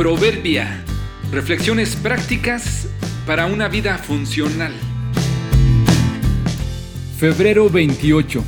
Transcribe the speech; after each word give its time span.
Proverbia. 0.00 0.82
Reflexiones 1.30 1.94
prácticas 1.94 2.88
para 3.26 3.44
una 3.44 3.68
vida 3.68 3.98
funcional. 3.98 4.72
Febrero 7.18 7.68
28. 7.68 8.42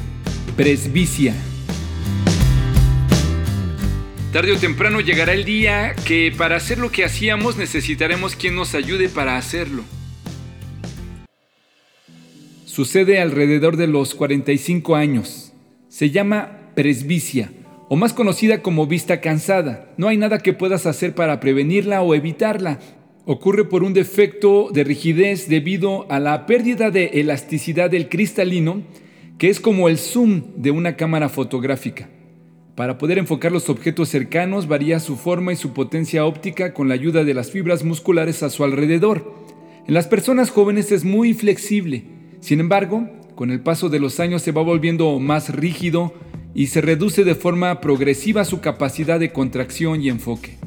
Presbicia. 0.57 1.35
Tarde 4.33 4.53
o 4.53 4.57
temprano 4.57 5.03
llegará 5.03 5.35
el 5.35 5.45
día 5.45 5.95
que 6.07 6.33
para 6.35 6.57
hacer 6.57 6.79
lo 6.79 6.91
que 6.91 7.05
hacíamos 7.05 7.59
necesitaremos 7.59 8.35
quien 8.35 8.57
nos 8.57 8.75
ayude 8.75 9.11
para 9.11 9.37
hacerlo. 9.37 9.85
Sucede 12.65 13.21
alrededor 13.21 13.77
de 13.77 13.89
los 13.89 14.15
45 14.15 14.97
años. 14.97 15.53
Se 15.91 16.09
llama 16.09 16.73
presbicia 16.75 17.53
o 17.93 17.97
más 17.97 18.15
conocida 18.15 18.63
como 18.63 18.87
vista 18.87 19.21
cansada. 19.21 19.93
No 19.99 20.09
hay 20.09 20.17
nada 20.17 20.39
que 20.39 20.55
puedas 20.55 20.87
hacer 20.87 21.15
para 21.15 21.41
prevenirla 21.41 22.01
o 22.01 22.15
evitarla. 22.15 22.79
Ocurre 23.27 23.67
por 23.67 23.85
un 23.85 23.93
defecto 23.93 24.71
de 24.73 24.83
rigidez 24.83 25.47
debido 25.47 26.11
a 26.11 26.19
la 26.19 26.47
pérdida 26.47 26.91
de 26.91 27.21
elasticidad 27.21 27.91
del 27.91 28.09
cristalino, 28.09 28.81
que 29.37 29.51
es 29.51 29.61
como 29.61 29.91
el 29.91 29.99
zoom 29.99 30.43
de 30.57 30.71
una 30.71 30.97
cámara 30.97 31.29
fotográfica. 31.29 32.09
Para 32.77 32.97
poder 32.97 33.19
enfocar 33.19 33.53
los 33.53 33.69
objetos 33.69 34.09
cercanos 34.09 34.69
varía 34.69 34.99
su 34.99 35.17
forma 35.17 35.53
y 35.53 35.57
su 35.57 35.75
potencia 35.75 36.25
óptica 36.25 36.73
con 36.73 36.89
la 36.89 36.95
ayuda 36.95 37.25
de 37.25 37.35
las 37.35 37.51
fibras 37.51 37.85
musculares 37.85 38.43
a 38.43 38.49
su 38.49 38.65
alrededor. 38.65 39.35
En 39.87 39.93
las 39.93 40.07
personas 40.07 40.49
jóvenes 40.49 40.93
es 40.93 41.05
muy 41.05 41.35
flexible. 41.35 42.05
Sin 42.41 42.59
embargo, 42.59 43.07
con 43.35 43.51
el 43.51 43.61
paso 43.61 43.91
de 43.91 44.01
los 44.01 44.19
años 44.19 44.41
se 44.41 44.53
va 44.53 44.63
volviendo 44.63 45.19
más 45.19 45.55
rígido 45.55 46.15
y 46.55 46.67
se 46.69 46.81
reduce 46.81 47.25
de 47.25 47.35
forma 47.35 47.81
progresiva 47.81 48.45
su 48.45 48.61
capacidad 48.61 49.19
de 49.19 49.33
contracción 49.33 50.03
y 50.03 50.09
enfoque. 50.09 50.59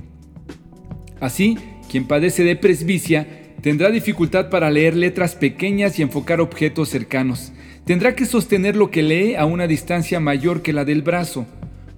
Así, 1.20 1.57
quien 1.89 2.07
padece 2.07 2.43
de 2.43 2.55
presbicia 2.55 3.27
tendrá 3.62 3.90
dificultad 3.90 4.49
para 4.49 4.70
leer 4.70 4.95
letras 4.95 5.35
pequeñas 5.35 5.98
y 5.98 6.01
enfocar 6.01 6.41
objetos 6.41 6.90
cercanos. 6.90 7.51
Tendrá 7.85 8.15
que 8.15 8.26
sostener 8.26 8.76
lo 8.76 8.90
que 8.90 9.04
lee 9.04 9.35
a 9.35 9.45
una 9.45 9.68
distancia 9.68 10.20
mayor 10.20 10.62
que 10.62 10.73
la 10.73 10.85
del 10.85 11.01
brazo. 11.01 11.45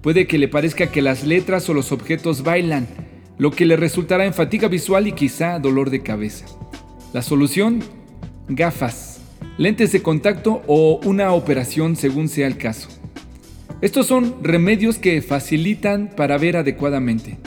Puede 0.02 0.26
que 0.26 0.38
le 0.38 0.48
parezca 0.48 0.90
que 0.90 1.02
las 1.02 1.24
letras 1.24 1.68
o 1.68 1.74
los 1.74 1.92
objetos 1.92 2.42
bailan, 2.42 2.86
lo 3.38 3.50
que 3.50 3.66
le 3.66 3.76
resultará 3.76 4.24
en 4.24 4.34
fatiga 4.34 4.68
visual 4.68 5.06
y 5.06 5.12
quizá 5.12 5.58
dolor 5.58 5.90
de 5.90 6.02
cabeza. 6.02 6.46
La 7.12 7.22
solución, 7.22 7.82
gafas, 8.48 9.20
lentes 9.56 9.92
de 9.92 10.02
contacto 10.02 10.62
o 10.66 11.00
una 11.04 11.32
operación 11.32 11.96
según 11.96 12.28
sea 12.28 12.46
el 12.46 12.58
caso. 12.58 12.97
Estos 13.80 14.06
son 14.06 14.42
remedios 14.42 14.98
que 14.98 15.22
facilitan 15.22 16.10
para 16.16 16.36
ver 16.36 16.56
adecuadamente. 16.56 17.38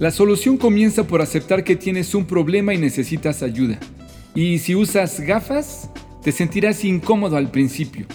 La 0.00 0.10
solución 0.10 0.56
comienza 0.56 1.06
por 1.06 1.22
aceptar 1.22 1.62
que 1.62 1.76
tienes 1.76 2.12
un 2.14 2.26
problema 2.26 2.74
y 2.74 2.78
necesitas 2.78 3.42
ayuda. 3.42 3.78
Y 4.34 4.58
si 4.58 4.74
usas 4.74 5.20
gafas, 5.20 5.88
te 6.22 6.32
sentirás 6.32 6.84
incómodo 6.84 7.36
al 7.36 7.52
principio, 7.52 8.06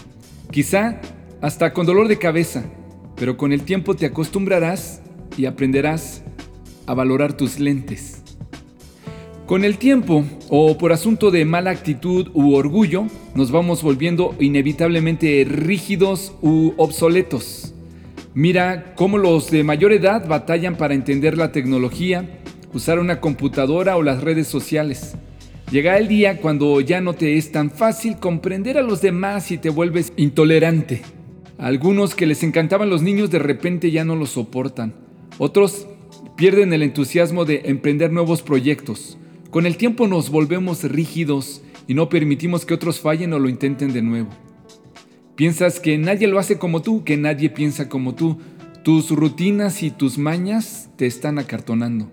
quizá 0.50 1.00
hasta 1.40 1.72
con 1.72 1.86
dolor 1.86 2.08
de 2.08 2.18
cabeza, 2.18 2.62
pero 3.16 3.38
con 3.38 3.52
el 3.52 3.62
tiempo 3.62 3.94
te 3.94 4.04
acostumbrarás 4.04 5.00
y 5.38 5.46
aprenderás 5.46 6.22
a 6.86 6.92
valorar 6.92 7.36
tus 7.36 7.58
lentes. 7.58 8.21
Con 9.46 9.64
el 9.64 9.76
tiempo, 9.76 10.24
o 10.48 10.78
por 10.78 10.92
asunto 10.92 11.30
de 11.30 11.44
mala 11.44 11.70
actitud 11.70 12.28
u 12.32 12.54
orgullo, 12.54 13.06
nos 13.34 13.50
vamos 13.50 13.82
volviendo 13.82 14.34
inevitablemente 14.38 15.44
rígidos 15.46 16.32
u 16.40 16.72
obsoletos. 16.76 17.74
Mira 18.34 18.94
cómo 18.94 19.18
los 19.18 19.50
de 19.50 19.64
mayor 19.64 19.92
edad 19.92 20.26
batallan 20.26 20.76
para 20.76 20.94
entender 20.94 21.36
la 21.36 21.50
tecnología, 21.52 22.40
usar 22.72 22.98
una 22.98 23.20
computadora 23.20 23.96
o 23.96 24.02
las 24.02 24.22
redes 24.22 24.46
sociales. 24.46 25.16
Llega 25.70 25.98
el 25.98 26.06
día 26.06 26.40
cuando 26.40 26.80
ya 26.80 27.00
no 27.00 27.14
te 27.14 27.36
es 27.36 27.50
tan 27.50 27.70
fácil 27.70 28.18
comprender 28.18 28.78
a 28.78 28.82
los 28.82 29.02
demás 29.02 29.50
y 29.50 29.58
te 29.58 29.70
vuelves 29.70 30.12
intolerante. 30.16 31.02
algunos 31.58 32.14
que 32.14 32.26
les 32.26 32.42
encantaban 32.42 32.90
los 32.90 33.02
niños 33.02 33.30
de 33.30 33.38
repente 33.38 33.90
ya 33.90 34.04
no 34.04 34.16
los 34.16 34.30
soportan. 34.30 34.94
Otros 35.38 35.86
pierden 36.36 36.72
el 36.72 36.82
entusiasmo 36.82 37.44
de 37.44 37.62
emprender 37.66 38.12
nuevos 38.12 38.42
proyectos. 38.42 39.18
Con 39.52 39.66
el 39.66 39.76
tiempo 39.76 40.08
nos 40.08 40.30
volvemos 40.30 40.82
rígidos 40.82 41.60
y 41.86 41.92
no 41.92 42.08
permitimos 42.08 42.64
que 42.64 42.72
otros 42.72 43.00
fallen 43.00 43.34
o 43.34 43.38
lo 43.38 43.50
intenten 43.50 43.92
de 43.92 44.00
nuevo. 44.00 44.30
Piensas 45.36 45.78
que 45.78 45.98
nadie 45.98 46.26
lo 46.26 46.38
hace 46.38 46.56
como 46.56 46.80
tú, 46.80 47.04
que 47.04 47.18
nadie 47.18 47.50
piensa 47.50 47.90
como 47.90 48.14
tú. 48.14 48.38
Tus 48.82 49.10
rutinas 49.10 49.82
y 49.82 49.90
tus 49.90 50.16
mañas 50.16 50.88
te 50.96 51.04
están 51.04 51.38
acartonando. 51.38 52.10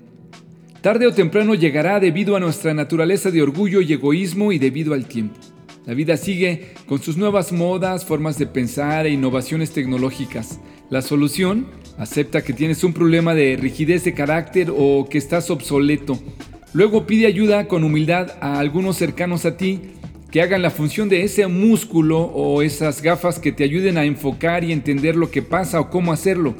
Tarde 0.82 1.08
o 1.08 1.14
temprano 1.14 1.56
llegará 1.56 2.02
debido 2.02 2.36
a 2.36 2.42
nuestra 2.42 2.74
naturaleza 2.74 3.32
de 3.32 3.42
orgullo 3.42 3.80
y 3.80 3.94
egoísmo 3.94 4.52
y 4.52 4.60
debido 4.60 4.94
al 4.94 5.06
tiempo. 5.06 5.40
La 5.86 5.94
vida 5.94 6.18
sigue 6.18 6.74
con 6.88 7.02
sus 7.02 7.16
nuevas 7.16 7.54
modas, 7.54 8.04
formas 8.04 8.38
de 8.38 8.48
pensar 8.48 9.06
e 9.06 9.12
innovaciones 9.12 9.72
tecnológicas. 9.72 10.60
La 10.90 11.02
solución, 11.02 11.68
acepta 11.98 12.44
que 12.44 12.52
tienes 12.52 12.84
un 12.84 12.92
problema 12.92 13.34
de 13.34 13.56
rigidez 13.56 14.04
de 14.04 14.14
carácter 14.14 14.74
o 14.76 15.08
que 15.10 15.18
estás 15.18 15.50
obsoleto. 15.50 16.20
Luego 16.74 17.08
pide 17.08 17.26
ayuda 17.26 17.68
con 17.68 17.84
humildad 17.84 18.38
a 18.42 18.60
algunos 18.60 18.98
cercanos 18.98 19.46
a 19.46 19.58
ti 19.58 19.80
que 20.32 20.42
hagan 20.42 20.62
la 20.62 20.70
función 20.70 21.10
de 21.10 21.24
ese 21.24 21.48
músculo 21.48 22.20
o 22.20 22.62
esas 22.62 23.02
gafas 23.02 23.40
que 23.40 23.52
te 23.52 23.64
ayuden 23.64 23.98
a 23.98 24.06
enfocar 24.06 24.64
y 24.64 24.72
entender 24.72 25.16
lo 25.16 25.32
que 25.32 25.42
pasa 25.42 25.80
o 25.80 25.90
cómo 25.90 26.14
hacerlo. 26.14 26.56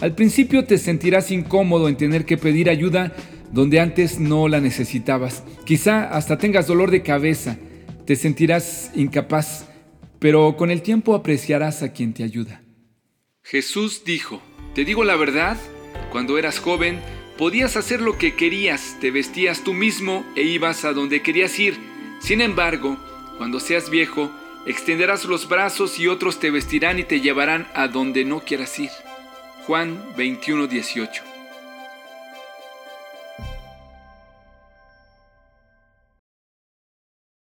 Al 0.00 0.14
principio 0.14 0.64
te 0.64 0.78
sentirás 0.78 1.30
incómodo 1.30 1.88
en 1.88 1.96
tener 1.96 2.24
que 2.24 2.36
pedir 2.36 2.68
ayuda 2.68 3.12
donde 3.52 3.78
antes 3.78 4.18
no 4.18 4.48
la 4.48 4.60
necesitabas. 4.60 5.44
Quizá 5.64 6.08
hasta 6.08 6.38
tengas 6.38 6.66
dolor 6.66 6.90
de 6.90 7.02
cabeza, 7.02 7.56
te 8.04 8.16
sentirás 8.16 8.90
incapaz, 8.96 9.68
pero 10.18 10.56
con 10.56 10.72
el 10.72 10.82
tiempo 10.82 11.14
apreciarás 11.14 11.84
a 11.84 11.92
quien 11.92 12.12
te 12.12 12.24
ayuda. 12.24 12.62
Jesús 13.42 14.02
dijo, 14.04 14.42
te 14.74 14.84
digo 14.84 15.04
la 15.04 15.14
verdad, 15.14 15.56
cuando 16.10 16.36
eras 16.38 16.58
joven, 16.58 16.98
Podías 17.38 17.76
hacer 17.76 18.00
lo 18.00 18.16
que 18.16 18.36
querías, 18.36 18.96
te 19.00 19.10
vestías 19.10 19.64
tú 19.64 19.74
mismo 19.74 20.24
e 20.36 20.42
ibas 20.42 20.84
a 20.84 20.92
donde 20.92 21.20
querías 21.20 21.58
ir. 21.58 21.76
Sin 22.20 22.40
embargo, 22.40 22.96
cuando 23.38 23.58
seas 23.58 23.90
viejo, 23.90 24.30
extenderás 24.66 25.24
los 25.24 25.48
brazos 25.48 25.98
y 25.98 26.06
otros 26.06 26.38
te 26.38 26.50
vestirán 26.50 26.98
y 27.00 27.04
te 27.04 27.20
llevarán 27.20 27.66
a 27.74 27.88
donde 27.88 28.24
no 28.24 28.40
quieras 28.40 28.78
ir. 28.78 28.90
Juan 29.66 30.00
21:18 30.16 31.33